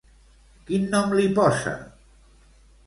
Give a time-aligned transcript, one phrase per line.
[0.69, 1.77] Quin nom li posa?